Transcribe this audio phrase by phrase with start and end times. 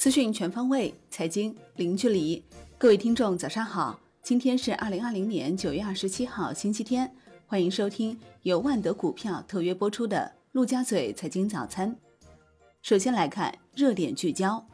[0.00, 2.42] 资讯全方位，财经零距离。
[2.78, 4.00] 各位听众，早上好！
[4.22, 7.14] 今天是二零二零年九月二十七号，星期天。
[7.46, 11.94] 欢迎收听由万德股票特约播出的陆家嘴财经早餐。
[12.80, 14.66] 首先来看热点聚焦。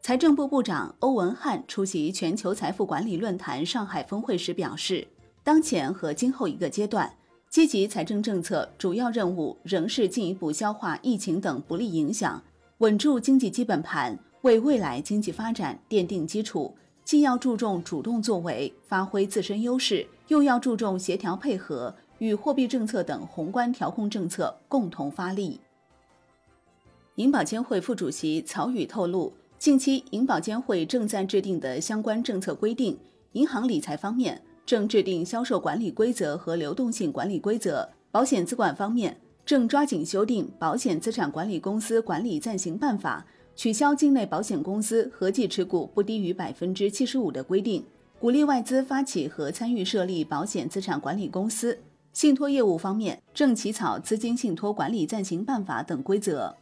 [0.00, 5.06] 财政部部长欧文汉出席全球财富管理论坛上海峰会时表示，
[5.44, 7.14] 当前和今后一个阶段，
[7.50, 12.42] 积极财政政策主要任务仍是进一步消化疫情等不利影响，
[12.78, 16.74] 稳住经济基本盘，为未来经济发展奠定基础。
[17.04, 25.60] 既要注重主动作为，发挥自身优势，又要注重协调配合，与货币政策等宏观调控政策共同发力。
[27.16, 29.32] 银保监会副主席曹宇透露。
[29.58, 32.96] 近期，银保监会正在制定的相关政策规定，
[33.32, 47.84] 银行理财方面正制定销售管理规则和流动性管理规则；保险资管方面正抓紧修订《保险资产管理公司管理暂行办法》，取消境内保险公司合计持股不低于百分之七十五的规定，
[48.18, 51.74] 鼓励外资发起和参与设立保险资产管理公司；
[52.12, 56.56] 信托业务方面正起草《资金信托管理暂行办法》等规则。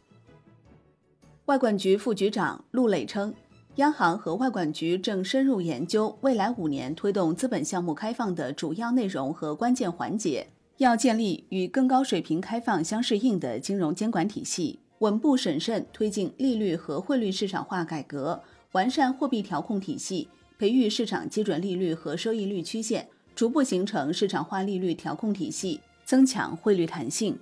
[1.45, 3.33] 外管局副局长陆磊称，
[3.75, 10.47] 央行和外管局正深入研究未来五年推动资本项目开放的主要内容和关键环节，
[10.77, 18.41] 要建立与更高水平开放相适应的金融监管体系，稳步审慎推进利率和汇率市场化改革，
[18.73, 27.37] 完善货币调控体系，培育市场基准利率和收益率曲线，逐步形成市场化利率调控体系，增强汇率弹性。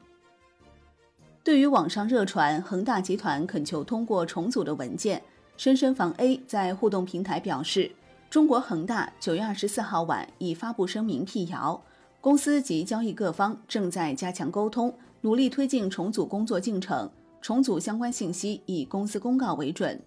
[1.44, 5.24] 对于网上热传恒大集团恳求通过重组的文件，
[5.56, 7.92] 深深房 A 在互动平台表示，
[8.30, 11.82] 中国恒大九月二十四号晚已发布声明辟谣，
[12.22, 17.10] 公司及交易各方正在加强沟通，努力推进重组工作进程，
[17.42, 20.02] 重组相关信息以公司公告为准。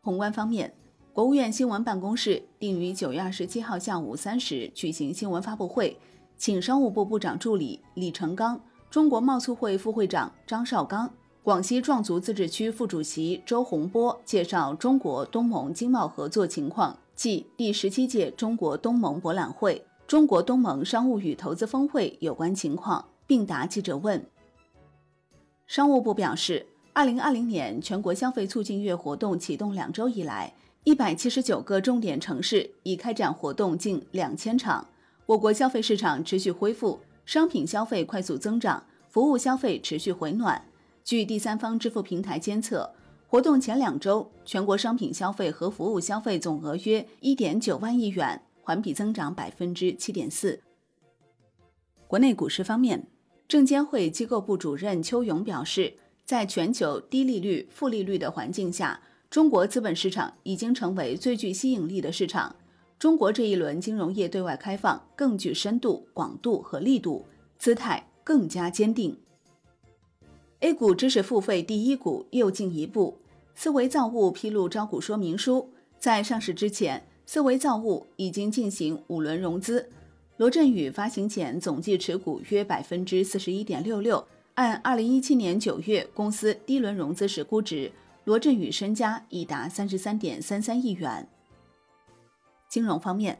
[0.00, 0.72] 宏观方面，
[1.12, 5.98] 国务院新闻办公室定于九月二十七号下午三时举行新闻发布会，
[6.36, 8.60] 请商务部部长助理李成钢。
[8.88, 11.08] 中国贸促会副会长张绍刚、
[11.42, 24.24] 广西壮族自治区副主席周洪波介绍中国东盟经贸合作情况暨第十七届中国东盟博览会、中国东盟商务与投资峰会有关情况，并答记者问。
[25.70, 34.84] 商务部表示，二零二零年全国消费促进月活动启动两周以来，一百七十九个重点城市已开展活动近两千场，
[35.26, 36.98] 我国消费市场持续恢复。
[37.24, 40.60] 商品消费快速增长，服务消费持续回暖。
[41.04, 42.92] 据第三方支付平台监测，
[43.28, 50.60] 活动前两周，全国商品消费和服务消费总额约一点九万亿元，环比增长百分之七点四。
[52.08, 53.06] 国内股市方面，
[53.50, 55.94] 证监会机构部主任邱勇表示，
[56.24, 62.54] 在全球低利率、负利率的环境下，中国资本市场已经成为最具吸引力的市场。
[62.96, 67.26] 中国这一轮金融业对外开放更具深度、广度和力度，
[67.58, 69.18] 姿态更加坚定。
[70.60, 73.18] A 股知识付费第一股又进一步，
[73.56, 79.90] 思维造物披露招股说明书，在上市之前，思维造物已经进行五轮融资。
[80.40, 87.92] 罗振宇发行前总计持股约百分之四十一点六六，按二零一七年九月公司第一轮融资时估值，
[88.24, 91.28] 罗振宇身家已达三十三点三三亿元。
[92.70, 93.38] 金融方面，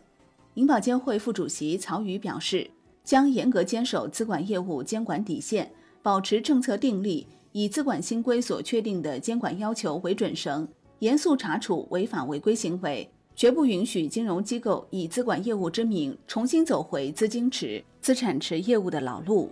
[0.56, 2.70] 银保监会副主席曹宇表示，
[3.02, 5.72] 将严格坚守资管业务监管底线，
[6.02, 10.68] 保持政策定力，以资管新规所确定的监管要求为准绳，
[10.98, 19.50] 严肃查处违法违规行为，绝不允许金融机构以资管业务之名重新走回资金池、资产池业务的老路。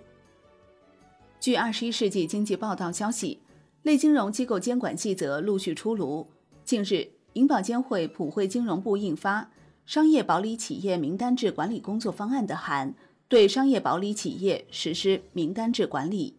[1.40, 3.40] 据《二十一世纪经济报道》消息，
[3.84, 6.26] 类金融机构监管细则陆续出炉。
[6.66, 9.50] 近日，银保监会普惠金融部印发。
[9.86, 12.94] 商业保理企业名单制管理工作方案的函，
[13.26, 16.36] 对商业保理企业实施名单制管理。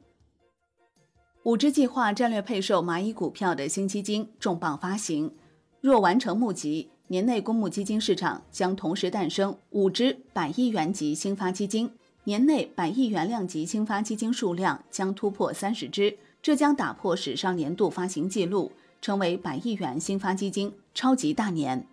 [1.41, 5.33] 五只计划战略配售蚂蚁股票的新基金重磅发行，
[5.81, 11.91] 若完成募集，年内公募基金市场将同时诞生五只百亿元级新发基金，
[12.25, 18.71] 年内百亿元量级新发基金数量将突破三十只，这将打破史上年度发行记录，
[19.01, 21.83] 成为百亿元新发基金超级大年。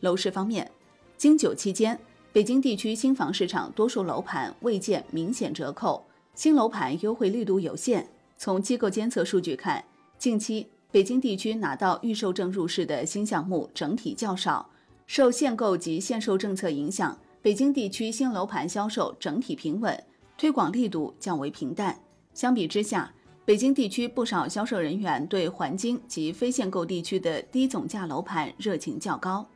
[0.00, 0.70] 楼市方面，
[1.18, 2.00] 经九期间，
[2.32, 6.02] 北京地区新房市场多数楼盘未见明显折扣，
[6.34, 8.08] 新楼盘优惠力度有限。
[8.38, 9.84] 从机构监测数据看，
[10.18, 14.66] 近期北京地区拿到预售证入市的新项目整体较少，
[15.06, 20.02] 受限购及限售政策影响，北京地区新楼盘销售整体平稳，
[20.38, 22.00] 推广力度较为平淡。
[22.32, 23.12] 相比之下，
[23.44, 29.46] 北京地区不少销售人员对环京及非限购地区的低总价楼盘热情较高。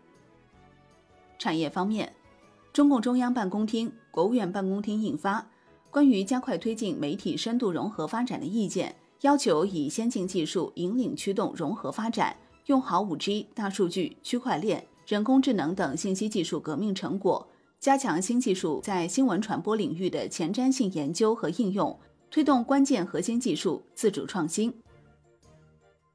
[1.38, 2.12] 产业方面，
[2.70, 5.40] 中共中央办公厅、国务院办公厅印发
[5.90, 8.90] 《关于加快推进媒体深度融合发展的意见》，
[9.22, 12.34] 要求以先进技术引领驱动融合发展，
[12.66, 17.46] 用好 5G、大数据、区块链、人工智能等信息技术革命成果。
[17.78, 21.98] 加强新技术在新闻传播领域的前瞻性研究和应用，
[22.30, 24.72] 推动关键核心技术自主创新。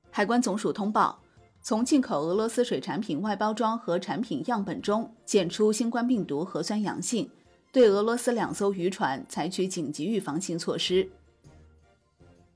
[0.10, 1.20] 海关总署通报，
[1.62, 7.30] 从进口俄罗斯水产品外包装和产品样本中检出新冠病毒核酸阳性，
[7.72, 11.08] 对俄罗斯两艘渔船采取紧急预防性措施。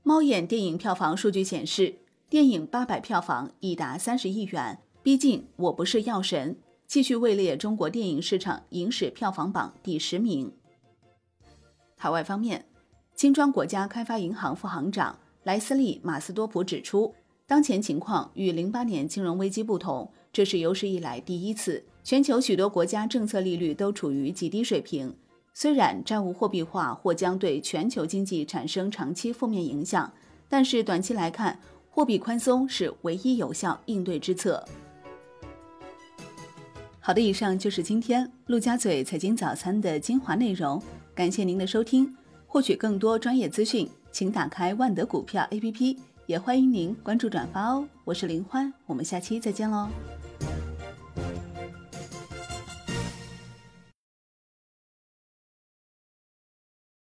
[0.02, 1.96] 猫眼电影票房数据显示，
[2.30, 6.54] 电影八百票房已达三十亿元，逼近《我不是药神》。
[6.86, 10.50] 继续位列中国电影市场影史票房榜第十名。
[11.96, 12.64] 海外方面，
[13.14, 17.14] 金砖国家开发银行副行长莱斯利·马斯多普指出，
[17.46, 21.84] 当前情况与零八年金融危机不同，这是有史以来第一次。
[22.02, 25.14] 全球许多国家政策利率都处于极低水平，
[25.52, 30.10] 虽然债务货币化或将对全球经济产生长期负面影响，
[30.48, 31.58] 但是短期来看，
[31.90, 34.64] 货币宽松是唯一有效应对之策。
[37.00, 40.80] 好的，以上就是今天陆家嘴财经早餐的精华内容，
[41.14, 42.14] 感谢您的收听。
[42.46, 47.86] 获取更多专业资讯，请打开万德股票 APP，也欢迎您关注转发哦。
[48.04, 49.88] 我是林欢，我们下期再见喽。